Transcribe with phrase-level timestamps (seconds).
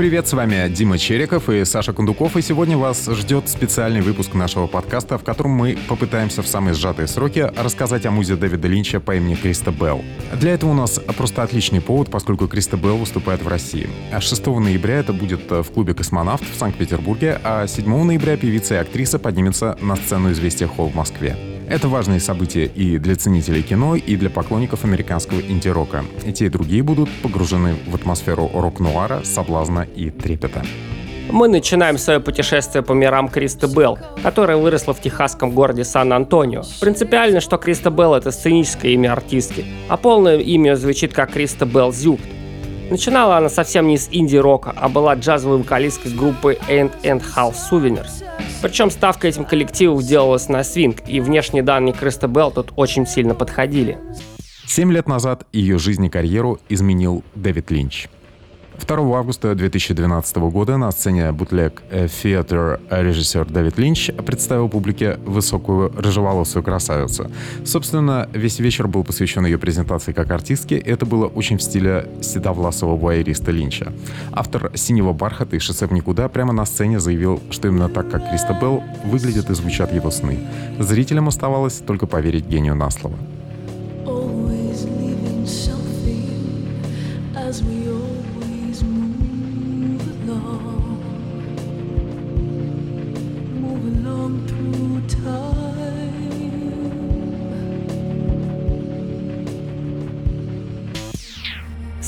[0.00, 4.66] привет, с вами Дима Чериков и Саша Кундуков, и сегодня вас ждет специальный выпуск нашего
[4.66, 9.14] подкаста, в котором мы попытаемся в самые сжатые сроки рассказать о музе Дэвида Линча по
[9.14, 10.02] имени Криста Белл.
[10.40, 13.90] Для этого у нас просто отличный повод, поскольку Криста Белл выступает в России.
[14.18, 19.18] 6 ноября это будет в клубе «Космонавт» в Санкт-Петербурге, а 7 ноября певица и актриса
[19.18, 21.59] поднимется на сцену «Известия Холл» в Москве.
[21.70, 26.04] Это важные события и для ценителей кино, и для поклонников американского инди-рока.
[26.26, 30.64] И те, и другие будут погружены в атмосферу рок-нуара, соблазна и трепета.
[31.30, 36.64] Мы начинаем свое путешествие по мирам Кристи Белл, которая выросла в техасском городе Сан-Антонио.
[36.80, 41.92] Принципиально, что Криста Белл— это сценическое имя артистки, а полное имя звучит как Криста Белл
[41.92, 42.24] Зюбт.
[42.90, 48.24] Начинала она совсем не с инди-рока, а была джазовой вокалисткой группы End and Half Souvenirs.
[48.62, 53.34] Причем ставка этим коллективов делалась на свинг, и внешние данные Криста Белл тут очень сильно
[53.36, 53.96] подходили.
[54.66, 58.08] Семь лет назад ее жизнь и карьеру изменил Дэвид Линч—
[58.86, 66.62] 2 августа 2012 года на сцене бутлег Theater режиссер Дэвид Линч представил публике высокую рыжеволосую
[66.62, 67.30] красавицу.
[67.64, 70.74] Собственно, весь вечер был посвящен ее презентации как артистки.
[70.74, 73.92] Это было очень в стиле седовласого вуайериста Линча.
[74.32, 78.28] Автор «Синего бархата» и «Шоссе в никуда» прямо на сцене заявил, что именно так, как
[78.28, 80.38] Криста Белл, выглядят и звучат его сны.
[80.78, 83.16] Зрителям оставалось только поверить гению на слово.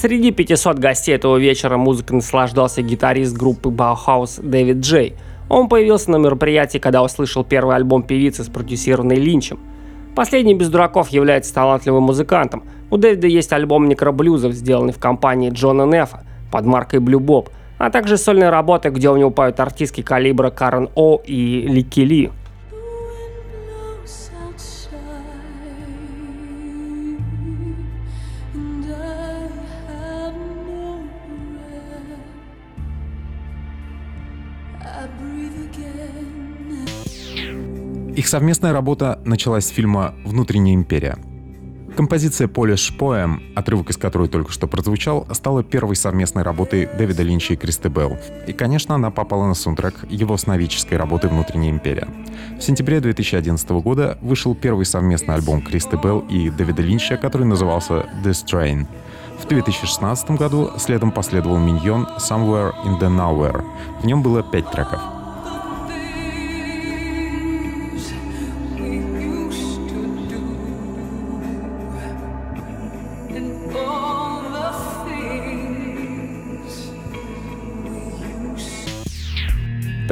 [0.02, 5.14] Среди 500 гостей этого вечера музыкой наслаждался гитарист группы Bauhaus Дэвид Джей.
[5.48, 9.60] Он появился на мероприятии, когда услышал первый альбом певицы, спродюсированный Линчем.
[10.16, 12.64] Последний без дураков является талантливым музыкантом.
[12.90, 17.88] У Дэвида есть альбом некроблюзов, сделанный в компании Джона Нефа под маркой Blue Bob, а
[17.88, 22.32] также сольные работы, где у него поют артистки калибра Карен О и Лики Ли.
[38.14, 41.16] Их совместная работа началась с фильма «Внутренняя империя».
[41.96, 47.52] Композиция «Polish Poem», отрывок из которой только что прозвучал, стала первой совместной работой Дэвида Линча
[47.52, 48.18] и Кристи Белл.
[48.46, 52.08] И, конечно, она попала на саундтрек его сновидческой работы «Внутренняя империя».
[52.58, 58.06] В сентябре 2011 года вышел первый совместный альбом Кристи Белл и Дэвида Линча, который назывался
[58.24, 58.86] «This Train».
[59.42, 63.64] В 2016 году следом последовал «Миньон» «Somewhere in the Nowhere».
[64.00, 65.00] В нем было пять треков—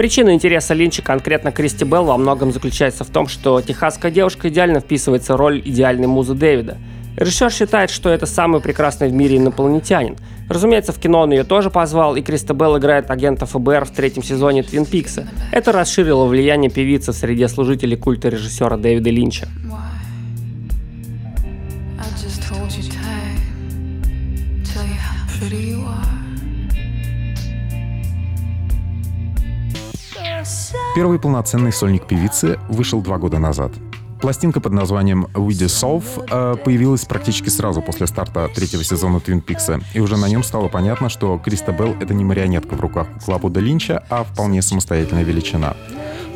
[0.00, 4.80] Причина интереса Линча конкретно Кристи Белл во многом заключается в том, что техасская девушка идеально
[4.80, 6.78] вписывается в роль идеальной музы Дэвида.
[7.16, 10.16] Режиссер считает, что это самый прекрасный в мире инопланетянин.
[10.48, 14.22] Разумеется, в кино он ее тоже позвал, и Кристи Белл играет агента ФБР в третьем
[14.22, 15.28] сезоне Твин Пикса.
[15.52, 19.48] Это расширило влияние певицы среди служителей культа режиссера Дэвида Линча.
[30.94, 33.72] Первый полноценный сольник певицы вышел два года назад.
[34.20, 39.80] Пластинка под названием We Dissolve э, появилась практически сразу после старта третьего сезона Твин Пикса,
[39.94, 43.60] и уже на нем стало понятно, что Криста Белл— это не марионетка в руках Клапуда
[43.60, 45.74] Линча, а вполне самостоятельная величина.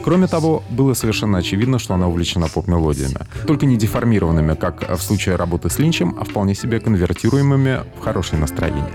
[0.03, 3.21] Кроме того, было совершенно очевидно, что она увлечена поп-мелодиями.
[3.47, 8.41] Только не деформированными, как в случае работы с Линчем, а вполне себе конвертируемыми в хорошее
[8.41, 8.93] настроение.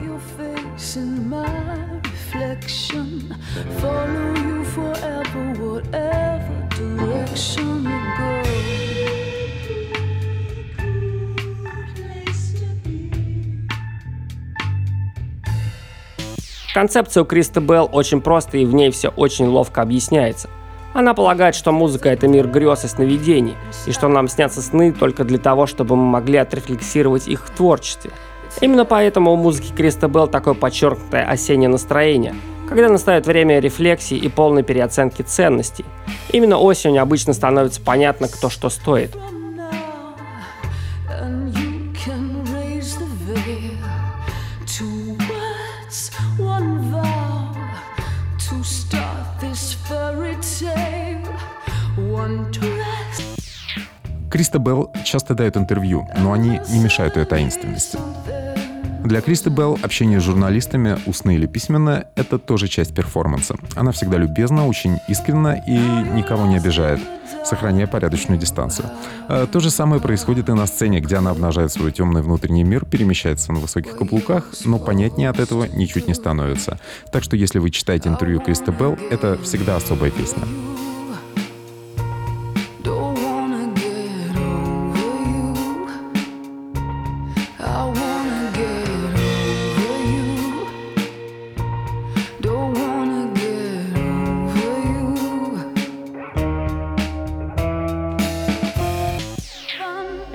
[16.80, 20.50] Концепция у Кристи Белл очень проста и в ней все очень ловко объясняется.
[20.94, 23.56] Она полагает, что музыка— это мир грез и сновидений,
[23.86, 28.12] и что нам снятся сны только для того, чтобы мы могли отрефлексировать их в творчестве.
[28.62, 32.34] Именно поэтому у музыки Криста Белл такое подчеркнутое осеннее настроение,
[32.70, 35.84] когда настает время рефлексии и полной переоценки ценностей.
[36.32, 39.18] Именно осенью обычно становится понятно, кто что стоит.
[54.40, 58.00] Криста Белл часто дает интервью, но они не мешают ее таинственности.
[59.04, 63.56] Для Кристи Белл общение с журналистами, устно или письменно, это тоже часть перформанса.
[63.76, 65.78] Она всегда любезна, очень искренна и
[66.16, 67.02] никого не обижает,
[67.44, 68.90] сохраняя порядочную дистанцию.
[69.28, 72.86] А то же самое происходит и на сцене, где она обнажает свой темный внутренний мир,
[72.86, 76.80] перемещается на высоких каблуках, но понятнее от этого ничуть не становится.
[77.12, 80.44] Так что если вы читаете интервью Кристи Белл, это всегда особая песня.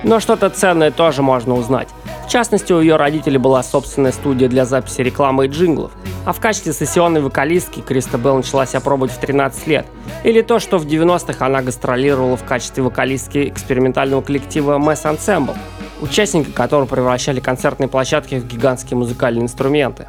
[0.05, 1.89] Но что-то ценное тоже можно узнать.
[2.27, 5.91] В частности, у ее родителей была собственная студия для записи рекламы и джинглов.
[6.25, 9.87] А в качестве сессионной вокалистки Криста Белл начала себя пробовать в 13 лет.
[10.23, 15.57] Или то, что в 90-х она гастролировала в качестве вокалистки экспериментального коллектива Mass Ensemble,
[16.01, 20.05] участники которого превращали концертные площадки в гигантские музыкальные инструменты.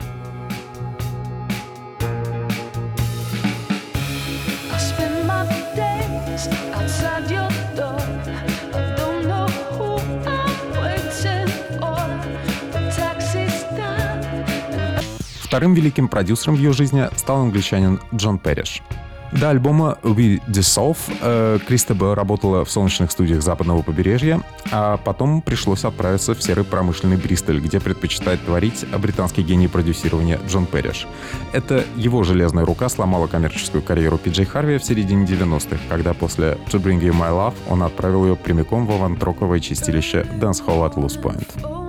[15.56, 18.82] Вторым великим продюсером в ее жизни стал англичанин Джон Перриш.
[19.32, 25.86] До альбома We Dissolve э, Кристобе работала в солнечных студиях западного побережья, а потом пришлось
[25.86, 31.06] отправиться в серый промышленный Бристоль, где предпочитает творить британский гений продюсирования Джон Перриш.
[31.54, 36.78] Это его железная рука сломала коммерческую карьеру Пиджей Харви в середине 90-х, когда после To
[36.78, 41.18] Bring You My Love он отправил ее прямиком в авантроковое чистилище Dance Hall at Loose
[41.18, 41.85] Point.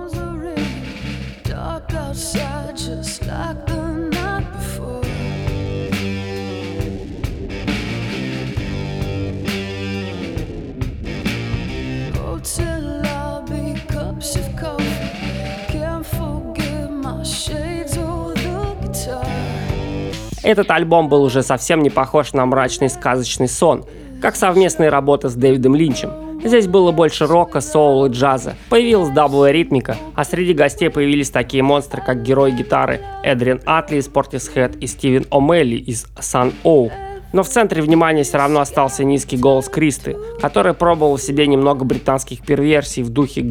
[20.42, 23.84] Этот альбом был уже совсем не похож на мрачный сказочный сон,
[24.22, 26.10] как совместные работы с Дэвидом Линчем.
[26.44, 28.54] Здесь было больше рока, соула и джаза.
[28.68, 34.08] Появилась даблая ритмика, а среди гостей появились такие монстры, как герой гитары Эдриан Атли из
[34.08, 36.90] Portishead и Стивен О'Мелли из Sun O.
[37.32, 41.84] Но в центре внимания все равно остался низкий голос Кристы, который пробовал в себе немного
[41.84, 43.42] британских перверсий в духе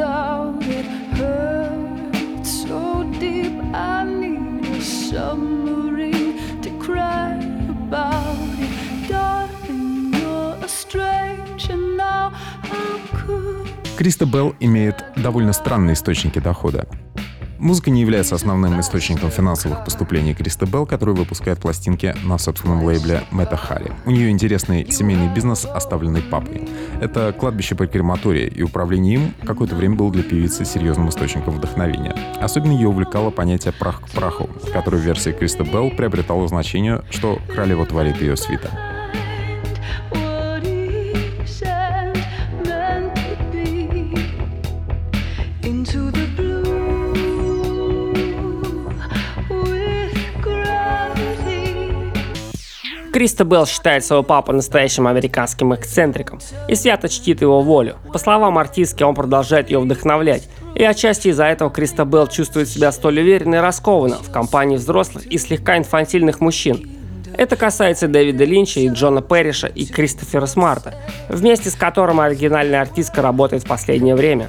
[0.00, 0.64] Gold
[1.12, 1.60] Frap.
[14.00, 16.86] Криста Белл имеет довольно странные источники дохода.
[17.60, 23.22] Музыка не является основным источником финансовых поступлений Криста Белл, который выпускает пластинки на собственном лейбле
[23.30, 23.92] Мэтта Харри.
[24.06, 26.66] У нее интересный семейный бизнес, оставленный папой.
[27.02, 32.16] Это кладбище по крематории, и управление им какое-то время было для певицы серьезным источником вдохновения.
[32.40, 37.40] Особенно ее увлекало понятие «прах к праху», которое в версии Криста Белл приобретало значение, что
[37.54, 38.89] королева творит ее свита.
[53.20, 57.96] Кристо Белл считает своего папу настоящим американским эксцентриком и свято чтит его волю.
[58.14, 60.48] По словам артистки, он продолжает ее вдохновлять.
[60.74, 65.26] И отчасти из-за этого Кристо Белл чувствует себя столь уверенно и раскованно в компании взрослых
[65.26, 66.90] и слегка инфантильных мужчин.
[67.36, 70.94] Это касается Дэвида Линча и Джона Перриша и Кристофера Смарта,
[71.28, 74.48] вместе с которым оригинальная артистка работает в последнее время.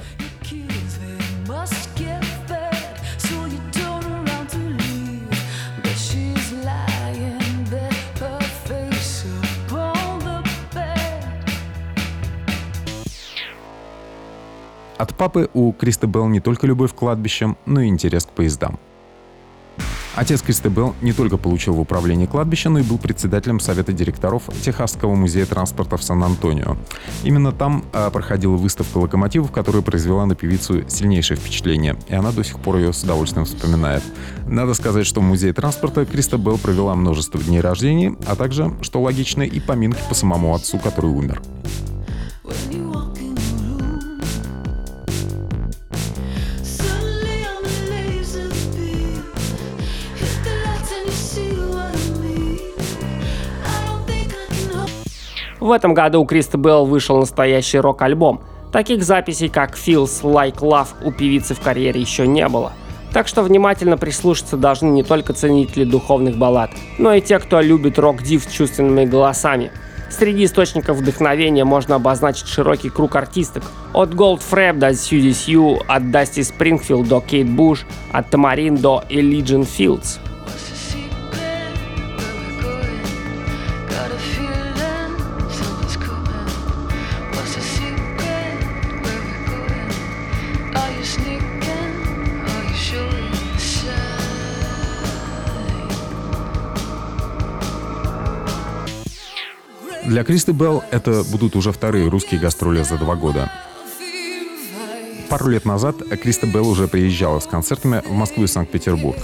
[15.22, 18.80] Папы у Кристи Белл не только любовь к кладбищам, но и интерес к поездам.
[20.16, 24.42] Отец Кристи Белл не только получил в управлении кладбища, но и был председателем Совета директоров
[24.64, 26.76] Техасского музея транспорта в Сан-Антонио.
[27.22, 32.42] Именно там а, проходила выставка локомотивов, которая произвела на певицу сильнейшее впечатление, и она до
[32.42, 34.02] сих пор ее с удовольствием вспоминает.
[34.48, 39.00] Надо сказать, что в музее транспорта Криста Белл провела множество дней рождения, а также, что
[39.00, 41.40] логично, и поминки по самому отцу, который умер.
[55.72, 58.42] В этом году у Криста Белл вышел настоящий рок-альбом.
[58.72, 62.74] Таких записей, как Feels Like Love у певицы в карьере еще не было.
[63.10, 67.98] Так что внимательно прислушаться должны не только ценители духовных баллад, но и те, кто любит
[67.98, 69.72] рок-див с чувственными голосами.
[70.10, 73.62] Среди источников вдохновения можно обозначить широкий круг артисток.
[73.94, 79.64] От Goldfrapp до Сьюзи Сью, от Дасти Спрингфилд до Кейт Буш, от Тамарин до Элиджин
[79.64, 80.18] Филдс.
[100.12, 103.50] Для Кристи Белл это будут уже вторые русские гастроли за два года.
[105.30, 109.16] Пару лет назад Криста Белл уже приезжала с концертами в Москву и Санкт-Петербург.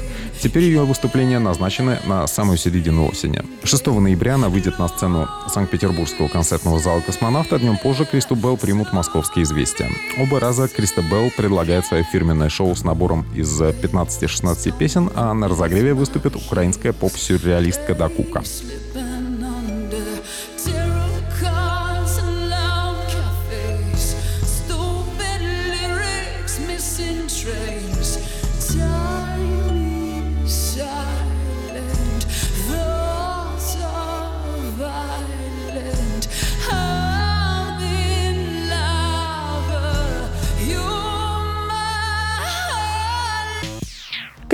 [0.42, 3.42] Теперь ее выступления назначены на самую середину осени.
[3.64, 7.58] 6 ноября она выйдет на сцену Санкт-Петербургского концертного зала «Космонавта».
[7.58, 9.90] Днем позже Кристу Белл примут московские известия.
[10.18, 15.48] Оба раза Криста Белл предлагает свое фирменное шоу с набором из 15-16 песен, а на
[15.48, 18.42] разогреве выступит украинская поп-сюрреалистка Дакука.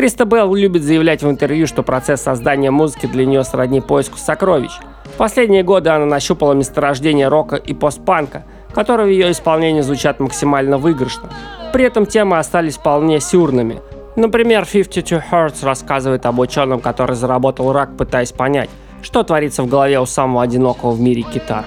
[0.05, 4.73] Криста Белл любит заявлять в интервью, что процесс создания музыки для нее сродни поиску сокровищ.
[5.05, 8.45] В последние годы она нащупала месторождение рока и постпанка,
[8.75, 11.31] которые в ее исполнении звучат максимально выигрышно.
[11.73, 13.81] При этом темы остались вполне сюрными.
[14.15, 18.69] Например, 52 Hertz рассказывает об ученом, который заработал рак, пытаясь понять,
[19.01, 21.65] что творится в голове у самого одинокого в мире кита.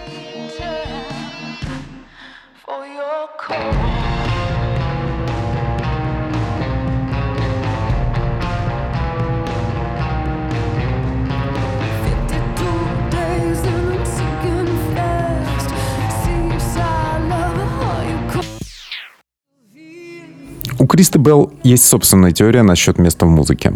[20.97, 23.71] Кристи Белл есть собственная теория насчет места в музыке.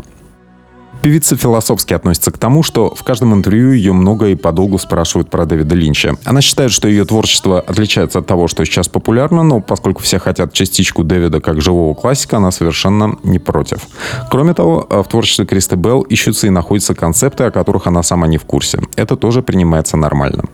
[1.04, 5.46] Певица философски относится к тому, что в каждом интервью ее много и подолгу спрашивают про
[5.46, 6.16] Дэвида Линча.
[6.26, 10.52] Она считает, что ее творчество отличается от того, что сейчас популярно, но поскольку все хотят
[10.54, 13.82] частичку Дэвида как живого классика, она совершенно не против.
[14.32, 18.40] Кроме того, в творчестве Кристи Белл ищутся и находятся концепты, о которых она сама не
[18.40, 18.82] в курсе.
[18.96, 20.46] Это тоже принимается нормально.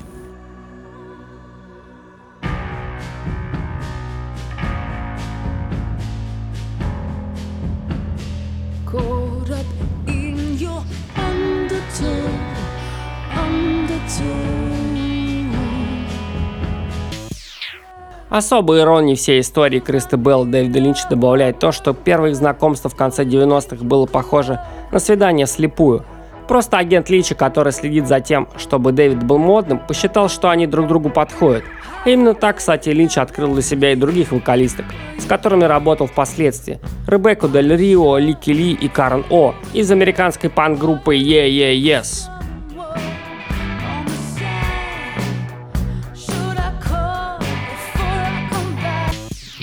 [18.30, 22.96] Особой иронии всей истории Кристи Белл Дэвида Линча добавляет то, что первое их знакомство в
[22.96, 24.60] конце 90-х было похоже
[24.92, 26.04] на свидание слепую.
[26.46, 30.88] Просто агент Линча, который следит за тем, чтобы Дэвид был модным, посчитал, что они друг
[30.88, 31.64] другу подходят.
[32.06, 34.86] И именно так, кстати, Линч открыл для себя и других вокалисток,
[35.18, 36.80] с которыми работал впоследствии.
[37.08, 42.37] Ребекку Дель Рио, Лики Ли и Карен О из американской панк-группы Yeah Yeah Yes.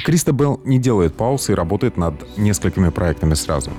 [0.04, 3.70] Криста Белл не делает пауз и работает над несколькими проектами сразу.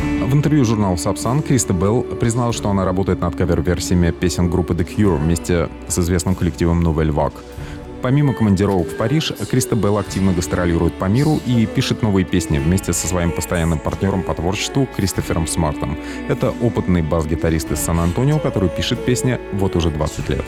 [0.00, 4.88] В интервью журналу Subsun Криста Белл признала, что она работает над кавер-версиями песен группы The
[4.88, 7.34] Cure вместе с известным коллективом Nouvelle Vague.
[8.00, 12.94] Помимо командировок в Париж, Криста Белл активно гастролирует по миру и пишет новые песни вместе
[12.94, 15.98] со своим постоянным партнером по творчеству Кристофером Смартом.
[16.28, 20.44] Это опытный бас-гитарист из Сан-Антонио, который пишет песни вот уже 20 лет.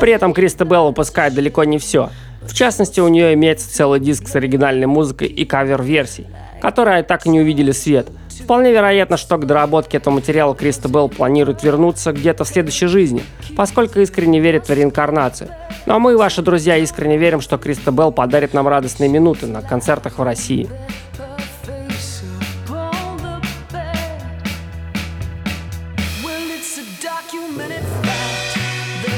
[0.00, 2.08] При этом Криста Белл выпускает далеко не все.
[2.40, 6.26] В частности, у нее имеется целый диск с оригинальной музыкой и кавер-версий,
[6.62, 8.08] которые так и не увидели свет.
[8.30, 13.22] Вполне вероятно, что к доработке этого материала Криста Белл планирует вернуться где-то в следующей жизни,
[13.56, 15.50] поскольку искренне верит в реинкарнацию.
[15.84, 19.60] Ну а мы, ваши друзья, искренне верим, что Криста Белл подарит нам радостные минуты на
[19.60, 20.68] концертах в России.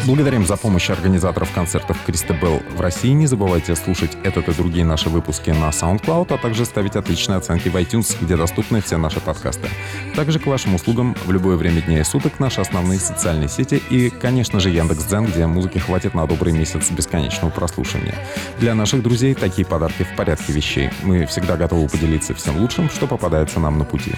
[0.04, 3.10] Благодарим за помощь организаторов концертов Кристебел в России.
[3.10, 7.68] Не забывайте слушать этот и другие наши выпуски на SoundCloud, а также ставить отличные оценки
[7.68, 9.68] в iTunes, где доступны все наши подкасты.
[10.16, 14.10] Также к вашим услугам в любое время дня и суток наши основные социальные сети и,
[14.10, 18.16] конечно же, Яндекс.Дзен, где музыки хватит на добрый месяц бесконечного прослушивания.
[18.58, 20.90] Для наших друзей такие подарки в порядке вещей.
[21.04, 24.12] Мы всегда готовы поделиться всем лучшим, что попадается нам на пути.